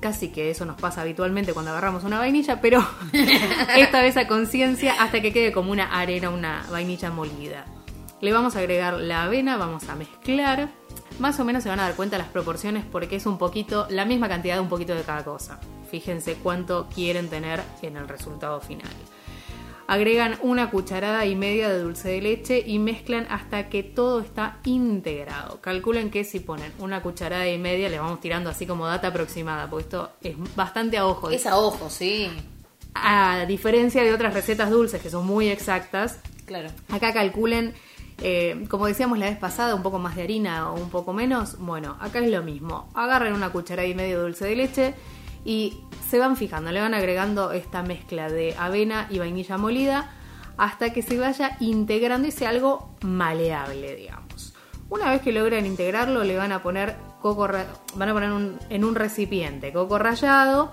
[0.00, 2.86] Casi que eso nos pasa habitualmente cuando agarramos una vainilla, pero
[3.76, 7.64] esta vez a conciencia hasta que quede como una arena, una vainilla molida.
[8.20, 10.70] Le vamos a agregar la avena, vamos a mezclar.
[11.18, 14.04] Más o menos se van a dar cuenta las proporciones porque es un poquito, la
[14.04, 15.58] misma cantidad de un poquito de cada cosa.
[15.90, 18.90] Fíjense cuánto quieren tener en el resultado final.
[19.88, 24.58] Agregan una cucharada y media de dulce de leche y mezclan hasta que todo está
[24.64, 25.60] integrado.
[25.60, 29.70] Calculen que si ponen una cucharada y media, le vamos tirando así como data aproximada,
[29.70, 31.30] porque esto es bastante a ojo.
[31.30, 32.28] Es a ojo, sí.
[32.94, 36.70] A diferencia de otras recetas dulces que son muy exactas, Claro.
[36.90, 37.72] acá calculen,
[38.22, 41.58] eh, como decíamos la vez pasada, un poco más de harina o un poco menos.
[41.58, 42.88] Bueno, acá es lo mismo.
[42.94, 44.94] Agarran una cucharada y media de dulce de leche
[45.44, 50.10] y se van fijando, le van agregando esta mezcla de avena y vainilla molida
[50.56, 54.54] hasta que se vaya integrando y sea algo maleable, digamos.
[54.88, 57.48] Una vez que logran integrarlo, le van a poner coco,
[57.94, 60.72] van a poner en un recipiente coco rallado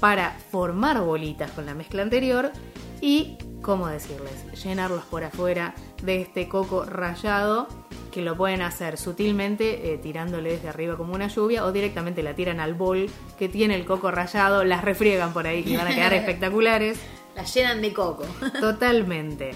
[0.00, 2.52] para formar bolitas con la mezcla anterior
[3.00, 4.62] y, ¿cómo decirles?
[4.62, 7.66] Llenarlos por afuera de este coco rallado
[8.12, 12.34] que lo pueden hacer sutilmente eh, tirándole desde arriba como una lluvia o directamente la
[12.34, 15.94] tiran al bol que tiene el coco rallado, las refriegan por ahí y van a
[15.94, 16.98] quedar espectaculares.
[17.34, 18.24] La llenan de coco.
[18.60, 19.52] Totalmente.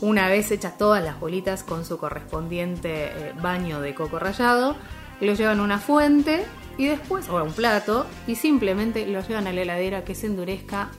[0.00, 4.76] Una vez hechas todas las bolitas con su correspondiente eh, baño de coco rallado,
[5.20, 6.44] lo llevan a una fuente
[6.76, 10.26] y después, o a un plato, y simplemente lo llevan a la heladera que se
[10.26, 10.90] endurezca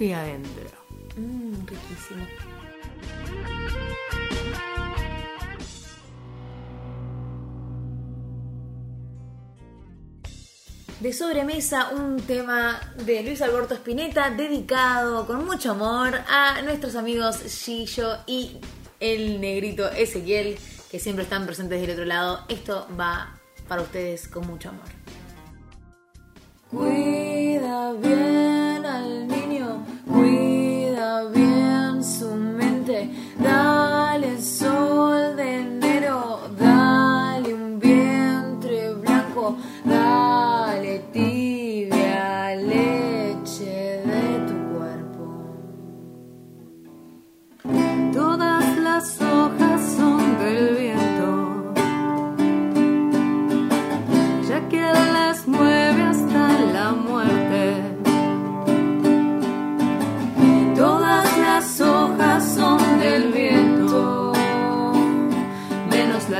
[0.00, 0.77] y adentro.
[1.18, 2.24] Mmm, riquísimo.
[11.00, 17.38] De sobremesa, un tema de Luis Alberto Spinetta dedicado con mucho amor a nuestros amigos
[17.64, 18.58] Gillo y
[19.00, 20.58] el negrito Ezequiel,
[20.90, 22.44] que siempre están presentes del otro lado.
[22.48, 23.38] Esto va
[23.68, 24.86] para ustedes con mucho amor.
[26.70, 30.47] Cuida bien al niño, cuida
[31.26, 33.97] bien su mente, dale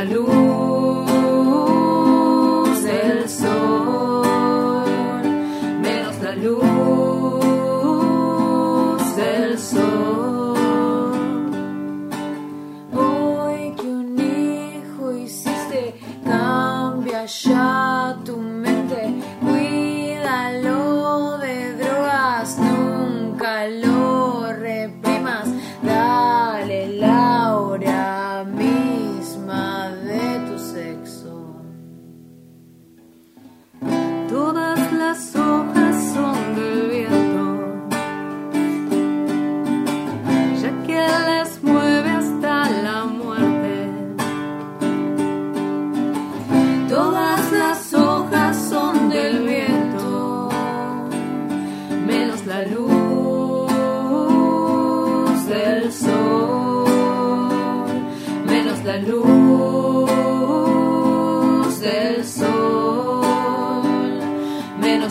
[0.04, 0.47] menos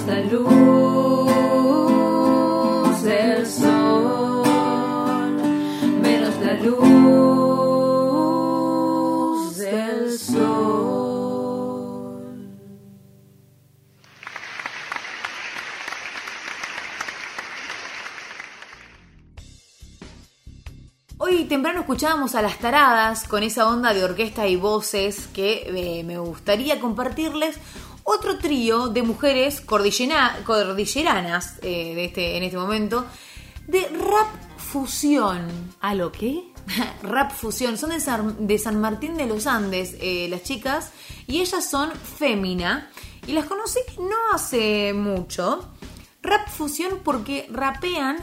[0.06, 0.52] la luz
[3.02, 4.46] del sol,
[6.02, 7.98] menos la luz
[9.58, 11.08] del sol.
[21.20, 26.04] Hoy temprano escuchábamos a las taradas con esa onda de orquesta y voces que eh,
[26.04, 27.58] me gustaría compartirles
[28.10, 33.06] otro trío de mujeres cordillera- cordilleranas eh, de este, en este momento
[33.68, 35.46] de rap fusión.
[35.82, 36.44] ¿A lo qué?
[37.04, 37.78] rap fusión.
[37.78, 40.92] Son de San, de San Martín de los Andes eh, las chicas
[41.28, 42.90] y ellas son Fémina
[43.28, 45.68] y las conocí no hace mucho.
[46.22, 48.18] Rap fusión porque rapean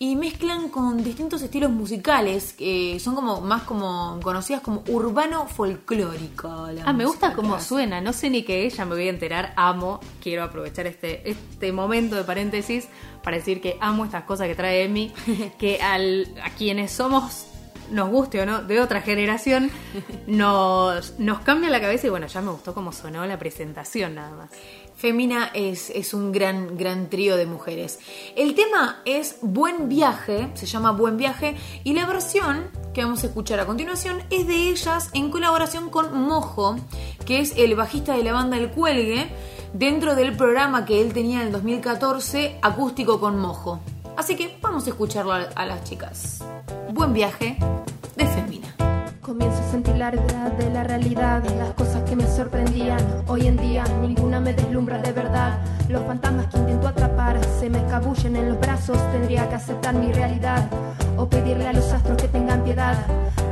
[0.00, 6.68] y mezclan con distintos estilos musicales que son como más como conocidas como urbano folclórico.
[6.84, 9.98] Ah, me gusta cómo suena, no sé ni qué ella me voy a enterar, amo,
[10.22, 12.88] quiero aprovechar este, este momento de paréntesis
[13.24, 15.12] para decir que amo estas cosas que trae Emi,
[15.58, 17.46] que al, a quienes somos,
[17.90, 19.70] nos guste o no, de otra generación,
[20.28, 24.36] nos, nos cambia la cabeza y bueno, ya me gustó cómo sonó la presentación nada
[24.36, 24.50] más.
[24.98, 28.00] Femina es, es un gran, gran trío de mujeres.
[28.34, 33.28] El tema es Buen Viaje, se llama Buen Viaje, y la versión que vamos a
[33.28, 36.74] escuchar a continuación es de ellas en colaboración con Mojo,
[37.24, 39.28] que es el bajista de la banda El Cuelgue,
[39.72, 43.78] dentro del programa que él tenía en el 2014, Acústico con Mojo.
[44.16, 46.42] Así que vamos a escucharlo a, a las chicas.
[46.92, 47.56] Buen Viaje
[48.16, 48.87] de Femina.
[49.28, 52.98] Comienzo a sentir la verdad de la realidad, las cosas que me sorprendían.
[53.26, 55.58] Hoy en día ninguna me deslumbra de verdad.
[55.90, 58.96] Los fantasmas que intento atrapar se me escabullen en los brazos.
[59.12, 60.70] Tendría que aceptar mi realidad
[61.18, 62.96] o pedirle a los astros que tengan piedad.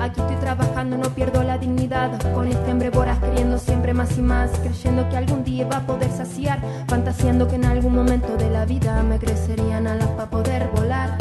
[0.00, 2.32] Aquí estoy trabajando, no pierdo la dignidad.
[2.32, 4.50] Con este hambre voraz, queriendo siempre más y más.
[4.60, 6.58] Creyendo que algún día va a poder saciar.
[6.88, 11.18] Fantaseando que en algún momento de la vida me crecerían alas para poder volar.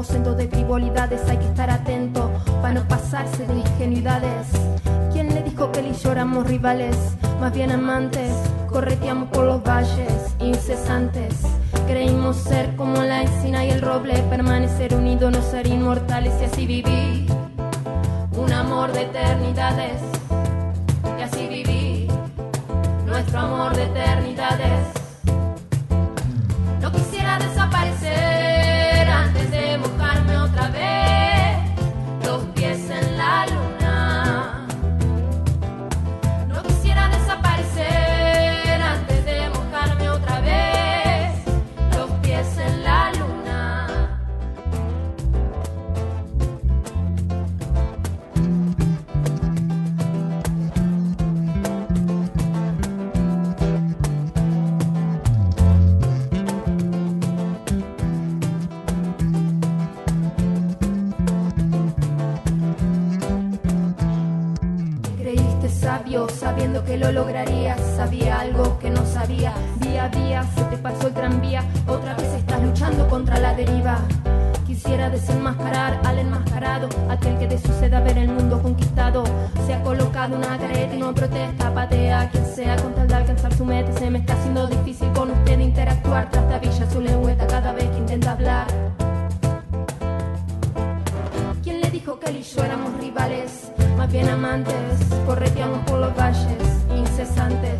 [0.00, 2.30] Aposento de frivolidades hay que estar atento
[2.62, 4.46] para no pasarse de ingenuidades.
[5.12, 6.96] ¿Quién le dijo que él y yo rivales?
[7.38, 8.32] Más bien amantes,
[8.70, 11.42] correteamos por los valles incesantes.
[11.86, 16.66] Creímos ser como la encina y el roble, permanecer unidos, no ser inmortales y así
[16.66, 17.26] vivir.
[18.38, 20.00] Un amor de eternidades,
[21.18, 22.10] y así vivir.
[23.04, 24.86] Nuestro amor de eternidades.
[26.80, 28.49] No quisiera desaparecer
[66.84, 67.80] que lo lograrías.
[67.96, 69.52] Sabía algo que no sabía.
[69.80, 71.64] Día a día se te pasó el tranvía.
[71.86, 73.98] Otra vez estás luchando contra la deriva.
[74.66, 79.24] Quisiera desenmascarar al enmascarado, aquel que de su sed a ver el mundo conquistado.
[79.66, 83.14] Se ha colocado una careta y no protesta, patea a quien sea con tal de
[83.14, 83.92] alcanzar su meta.
[83.98, 86.30] Se me está haciendo difícil con usted interactuar.
[86.30, 88.66] Trastabilla su lengüeta cada vez que intenta hablar.
[91.62, 93.70] ¿Quién le dijo que él y yo éramos rivales?
[93.96, 94.74] Más bien amantes,
[95.26, 96.69] correteamos por los valles
[97.00, 97.78] incesantes.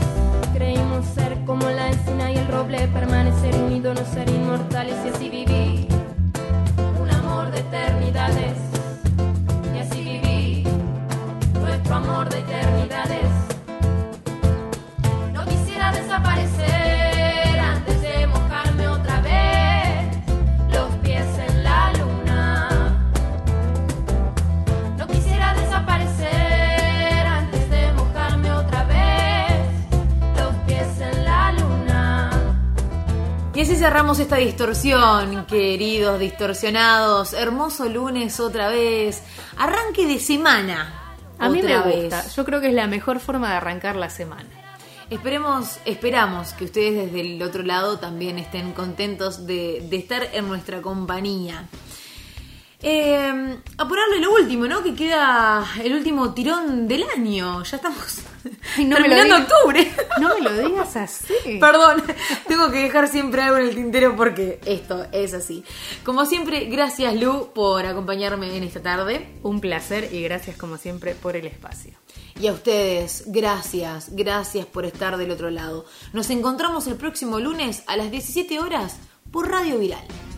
[0.52, 5.28] Creímos ser como la encina y el roble, permanecer unidos, no ser inmortales y así
[5.28, 5.88] vivir.
[7.00, 8.58] Un amor de eternidades,
[9.74, 10.68] y así vivir.
[11.60, 13.30] Nuestro amor de eternidades.
[15.32, 16.79] No quisiera desaparecer
[33.80, 37.32] cerramos esta distorsión, queridos distorsionados.
[37.32, 39.22] Hermoso lunes otra vez.
[39.56, 41.14] Arranque de semana.
[41.38, 42.36] A mí me otra gusta, vez.
[42.36, 44.50] yo creo que es la mejor forma de arrancar la semana.
[45.08, 50.46] Esperemos, esperamos que ustedes desde el otro lado también estén contentos de, de estar en
[50.46, 51.64] nuestra compañía.
[52.82, 54.82] Eh, apurarle lo último, ¿no?
[54.82, 57.62] Que queda el último tirón del año.
[57.62, 58.22] Ya estamos
[58.76, 59.92] Ay, no terminando octubre.
[60.20, 61.34] No me lo digas así.
[61.60, 62.02] Perdón,
[62.46, 65.64] tengo que dejar siempre algo en el tintero porque esto es así.
[66.04, 69.28] Como siempre, gracias Lu por acompañarme en esta tarde.
[69.42, 71.92] Un placer y gracias como siempre por el espacio.
[72.40, 75.84] Y a ustedes, gracias, gracias por estar del otro lado.
[76.12, 78.96] Nos encontramos el próximo lunes a las 17 horas
[79.30, 80.29] por Radio Viral.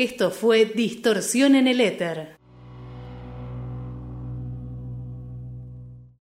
[0.00, 2.39] Esto fue Distorsión en el Éter.